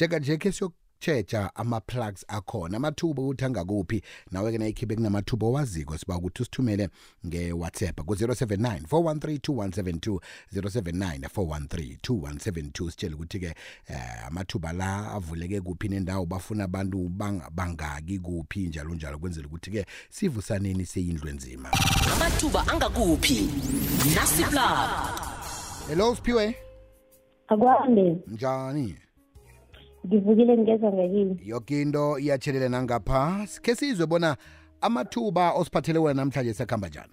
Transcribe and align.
njenganje 0.00 0.36
khe 0.36 0.52
siyokutsheja 0.52 1.50
ama-plugs 1.54 2.24
akhona 2.28 2.76
amathuba 2.76 3.22
ukuthi 3.22 3.44
angakuphi 3.44 4.02
nawe-ke 4.30 4.58
nayikhibe 4.58 4.94
kunamathuba 4.96 5.46
owaziko 5.46 5.98
siba 5.98 6.16
ukuthi 6.16 6.42
usithumele 6.42 6.88
nge-whatsapp 7.26 8.00
ku-079 8.00 8.80
413 8.80 9.36
2172 9.36 10.18
079 10.52 11.26
413 11.26 12.70
sitshele 12.90 13.14
ukuthi-ke 13.14 13.52
eh, 13.88 14.26
amathuba 14.26 14.72
la 14.72 15.12
avuleke 15.12 15.60
kuphi 15.60 15.88
nendawo 15.88 16.24
bafuna 16.26 16.64
abantu 16.64 17.08
bangaki 17.52 18.18
kuphi 18.18 18.66
njalo 18.68 18.94
njalo 18.94 19.18
kwenzela 19.18 19.46
ukuthi-ke 19.48 19.86
sivusaneni 20.10 20.86
seyindlu 20.86 21.28
enzima 21.28 21.68
amathuba 22.16 22.66
angakuphi 22.68 23.48
nasiplug 24.16 25.18
hello 25.88 26.14
siphiwe 26.14 26.56
akwande 27.48 28.18
njani 28.26 28.96
ngivukile 30.06 30.56
ngezwa 30.56 30.92
ngekile 30.92 31.36
yoke 31.44 31.82
into 31.82 32.18
iyatshelela 32.18 32.68
nangapha 32.68 33.46
sikhe 33.46 33.74
sizwe 33.74 34.06
bona 34.06 34.36
amathuba 34.80 35.52
osiphathele 35.52 35.98
wena 35.98 36.14
namhlanje 36.20 36.52
sakuhamba 36.54 36.88
njani 36.88 37.12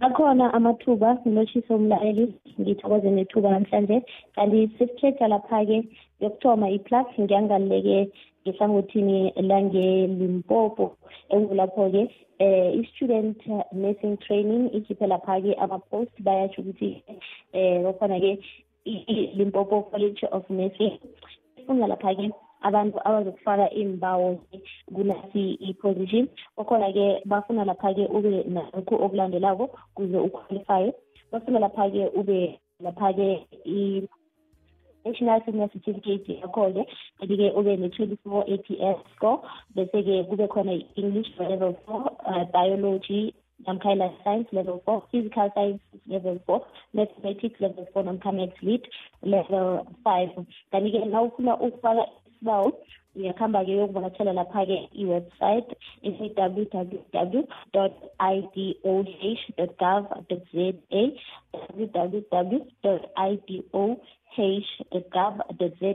akhona 0.00 0.54
amathuba 0.54 1.14
ngilotshisa 1.20 1.74
umlayeli 1.74 2.34
ngithokoze 2.60 3.10
nethuba 3.10 3.50
namhlanje 3.50 3.96
kanti 4.34 4.70
sesikhetha 4.78 5.28
lapha-ke 5.28 5.78
yokuthoma 6.22 6.70
i-plug 6.70 7.06
ngiyangaluleke 7.20 7.98
ngehlangothini 8.44 9.18
langelimpopo 9.48 10.84
engulapho-ke 11.34 12.02
eh 12.38 12.78
i-student 12.78 13.38
nursing 13.72 14.14
training 14.24 14.64
ikhiphe 14.76 15.06
lapha-ke 15.06 15.50
ama-post 15.64 16.12
bayasho 16.24 16.62
ukuthi 16.62 17.02
eh 17.52 17.82
bakhona-ke 17.84 18.32
i-limpopo 18.84 19.76
college 19.90 20.22
of 20.36 20.42
nursing 20.50 20.98
lapha 21.72 22.14
ke 22.14 22.24
abantu 22.64 22.98
abazokufaka 23.04 23.66
iy'mbawo 23.74 24.28
kunasi 24.94 25.42
i-position 25.68 26.28
kwakhona-ke 26.56 27.22
bafuna 27.26 27.64
lapha-ke 27.68 28.04
ube 28.16 28.32
nalokhu 28.54 28.94
okulandelako 29.04 29.64
kuze 29.96 30.16
uqualifye 30.26 30.88
bafuna 31.32 31.58
lapha-ke 31.64 32.02
ube 32.20 32.58
lapha-ke 32.84 33.28
national 35.04 35.44
senior 35.44 35.68
certificate 35.68 36.40
yakho-ke 36.40 36.82
kanti-ke 37.20 37.46
ube 37.58 37.72
ne-twenty-four 37.80 38.42
a 38.48 38.56
p 38.64 38.80
s 38.80 38.96
score 39.14 39.42
bese-ke 39.74 40.24
kube 40.28 40.46
khona 40.52 40.72
i-english 40.72 41.28
level 41.50 41.74
four 41.84 42.02
uh, 42.24 42.44
biology 42.52 43.34
namkha 43.68 43.92
i-life 43.92 44.46
level 44.52 44.80
four 44.86 45.02
physical 45.10 45.48
sciences 45.54 46.00
level 46.14 46.36
four 46.46 46.58
mathematics 46.98 47.60
level 47.64 47.86
four 47.94 48.02
namkha 48.08 48.32
mathlit 48.38 48.84
level 49.34 49.64
five 50.08 50.32
kanti-ke 50.74 51.02
na 51.14 51.22
ufuna 51.28 51.52
ukufaka 51.68 52.04
isibawo 52.30 52.68
uyakuhamba-ke 53.18 53.72
uyokuvakatshela 53.78 54.32
lapha-ke 54.40 54.76
i-website 55.02 55.70
www 56.20 57.44
idoh 58.32 59.70
gov 59.82 60.02
za 60.28 60.38
www 61.98 62.62
idoh 64.96 65.16
gov 65.16 65.36
za 65.80 65.92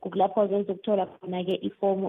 kukulapho-ke 0.00 0.56
uzokuthola 0.62 1.06
khona-ke 1.14 1.54
ifomu 1.70 2.08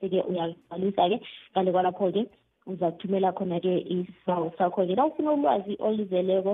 ke 0.00 0.18
uyaligcwalisa-ke 0.30 1.18
ngale 1.54 1.70
kwalapho-ke 1.76 2.22
uzathumela 2.70 3.30
khona-ke 3.36 3.72
isibawo 3.94 4.46
sakho-ke 4.58 4.94
la 4.96 5.04
ufuna 5.06 5.30
ulwazi 5.36 5.72
olizeleko 5.86 6.52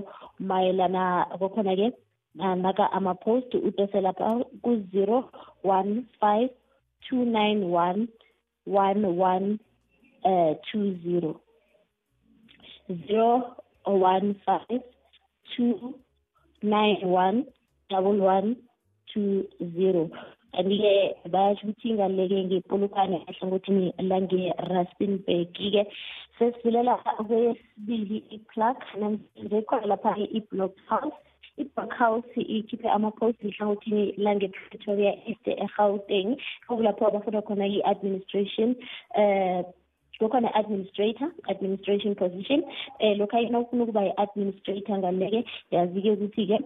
mayelana 0.48 1.04
kokhona-ke 1.40 1.88
naka 2.64 2.84
ama-post 2.96 3.52
utose 3.68 4.00
lapha 4.00 4.28
ku-zero 4.64 5.18
one 5.62 5.92
five 6.20 6.48
two 7.04 7.24
nine 7.36 7.60
one 7.70 8.08
one 8.64 9.00
one 9.18 9.46
uh, 10.30 10.54
two 10.72 10.84
zero 11.04 11.30
zero 13.06 13.30
one 13.84 14.34
five 14.46 14.80
two 15.54 15.94
nine 16.62 17.00
one 17.04 17.44
double 17.90 18.16
one 18.16 18.56
two 19.12 19.46
zero 19.76 20.10
kanti-ke 20.58 20.94
basho 21.32 21.62
ukuthi 21.66 21.86
ingane-ke 21.92 22.36
ngepulukane 22.50 23.18
ehlangothini 23.30 23.86
lange-rustenburg-ke 24.10 25.80
sesivulela 26.36 26.94
kwesibili 27.28 28.18
iclark 28.36 28.80
namhlanje 29.00 29.56
ikhona 29.60 29.86
lapha 29.92 30.10
i-block 30.38 30.72
house 30.90 31.16
i-backhouse 31.62 32.32
ikhiphe 32.56 32.88
ama-post 32.96 33.38
ehlangothini 33.48 34.02
lange-pretoria 34.24 35.12
east 35.30 35.44
egauteng 35.66 36.28
kulapho 36.66 37.02
abafuna 37.08 37.40
khona 37.46 37.66
i-administration 37.76 38.68
um 39.20 39.62
kukhona 40.20 40.48
administrator 40.60 41.28
administration 41.54 42.12
position 42.22 42.60
um 42.66 43.04
eh, 43.04 43.14
lokhu 43.20 43.34
ayinofuna 43.38 43.82
ukuba 43.86 44.02
yi-administrator 44.08 44.94
ngale-ke 45.00 45.40
yazi-ke 45.76 46.10
ukuthi-ke 46.16 46.58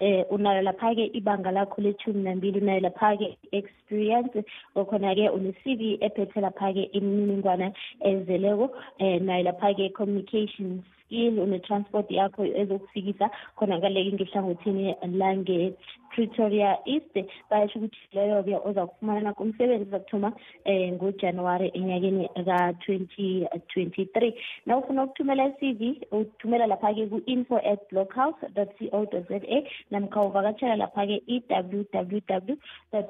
eh 0.00 0.24
unalo 0.30 0.60
lapha-ke 0.68 1.04
ibanga 1.18 1.50
lakho 1.50 1.76
lethumi 1.84 2.22
nambili 2.24 2.60
unayo 2.64 2.80
lapha-ke 2.88 3.28
experience 3.60 4.34
ngokhona-ke 4.74 5.24
une-cv 5.36 5.80
ephethe 6.06 6.38
lapha-ke 6.46 6.82
imininingwana 6.96 7.66
ezeleko 8.10 8.66
eh 9.04 9.16
nayo 9.26 9.42
lapha-ke 9.50 9.84
communications 9.98 10.80
in 11.16 11.34
une-transport 11.44 12.08
yakho 12.18 12.42
ezokufikisa 12.62 13.26
khona-kaleke 13.56 14.12
ngehlangothini 14.16 14.86
lange-pretoria 15.20 16.70
east 16.94 17.14
bayasho 17.50 17.78
ukuthi 17.78 18.08
leyo-ke 18.16 18.54
oza 18.68 18.84
kufumanana 18.86 19.34
umsebenzi 19.42 19.84
uzakuthoma 19.88 20.28
um 20.28 20.34
eh, 20.64 20.92
ngojanuwari 20.92 21.68
enyakeni 21.74 22.28
ka-twenty 22.46 23.28
twenty-three 23.70 24.34
na 24.66 24.78
ufuna 24.78 25.04
ukuthumela 25.04 25.44
i-cv 25.50 25.80
uthumela 26.20 26.66
lapha-ke 26.66 27.06
ku-info 27.10 27.56
at 27.72 27.80
blockhouse 27.90 28.38
co 28.54 29.06
a 29.20 29.62
namkha 29.90 30.20
uvakatshela 30.28 30.76
lapha-ke 30.84 31.22
i-www 31.26 32.56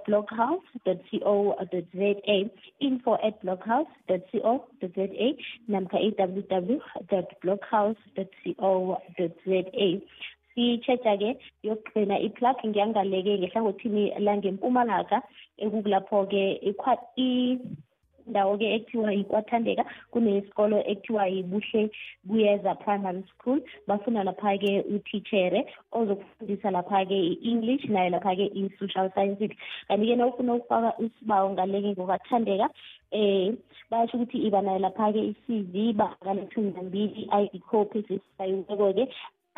blockhouse 0.06 0.64
co 1.22 1.56
a 2.26 2.50
info 2.80 3.14
at 3.28 3.36
blockhouse 3.40 3.88
co 4.08 4.66
a 4.82 5.36
namkha 5.68 5.98
i-www 6.00 6.80
blockhouse 7.42 7.89
health.co.za 7.90 9.90
sitshetsha-ke 10.52 11.30
yokugcina 11.66 12.16
i-plug 12.26 12.56
ngiyangaleke 12.68 13.32
ngehlangothini 13.38 14.04
langempumalanga 14.26 15.18
ekukulapho-ke 15.64 16.42
indawo-ke 18.30 18.66
ekuthiwa 18.76 19.10
yikwathandeka 19.18 19.84
kunesikolo 20.12 20.78
ekuthiwa 20.92 21.22
yibuhle 21.34 21.82
kuyeza 22.28 22.70
primary 22.84 23.22
school 23.32 23.58
bafuna 23.88 24.20
lapha-ke 24.28 24.72
utithere 24.96 25.60
ozokufundisa 25.98 26.68
lapha-ke 26.76 27.16
i-english 27.34 27.84
nayo 27.94 28.10
lapha-ke 28.14 28.46
i-social 28.60 29.06
sciences 29.14 29.52
kanti-ke 29.88 30.14
nawufuna 30.18 30.50
ukufaka 30.58 30.90
isibawo 31.04 31.46
ngale-ke 31.54 31.90
ngokwathandeka 31.98 32.66
eh 33.20 33.46
basho 33.90 34.14
ukuthi 34.16 34.38
iba 34.46 34.60
nayo 34.64 34.78
lapha-ke 34.86 35.20
i-cv 35.32 35.74
bakalethumi 36.00 36.70
nambili 36.76 37.22
i-id 37.38 37.62
copy 37.70 37.98
sesisayiweko-ke 38.08 39.04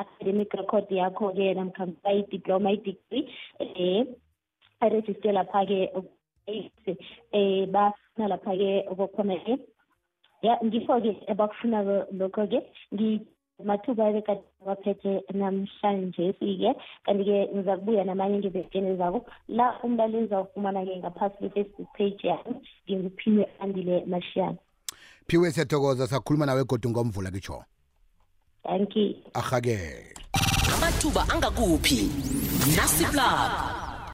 academic 0.03 0.51
record 0.59 0.87
yakho-ke 1.01 1.47
namkhampa 1.59 2.09
i-diploma 2.19 2.69
i-degree 2.77 3.25
um 3.61 3.69
eh, 3.85 4.03
aregister 4.85 5.33
lapha-ke 5.37 5.81
eh 6.47 7.67
bafuna 7.67 8.29
lapha-ke 8.35 8.85
okukhona-ke 8.91 9.55
ya 10.43 10.59
ngikho-ke 10.65 11.27
abakufunayo 11.31 12.07
lokho-ke 12.11 12.59
mathuba-ke 13.63 14.21
kade 14.27 14.43
abaphethe 14.63 15.23
namhlanje 15.33 16.35
sike 16.39 16.71
kanti-ke 17.07 17.49
ngiza 17.55 17.77
kubuya 17.79 18.05
namanye 18.05 18.39
ngevekeni 18.39 18.97
zabo 18.99 19.25
la 19.49 19.79
umlaleli 19.87 20.27
zawufumana-ke 20.27 20.99
ngaphasi 20.99 21.37
kwe-facebook 21.49 21.89
page 21.97 22.27
yami 22.27 22.55
nginguphiwe 22.91 23.45
andile 23.61 24.05
mashiyana 24.07 24.59
phiwe 25.29 25.51
siyathokoza 25.51 26.07
sakhuluma 26.07 26.47
nawe 26.47 26.65
godwa 26.65 26.91
ngomvula 26.91 27.31
kitsho 27.31 27.63
thank 28.67 28.97
you 28.97 29.15
ahake 29.35 29.79
amathuba 30.75 31.23
angakuphi 31.35 32.11
nasiplug 32.77 33.72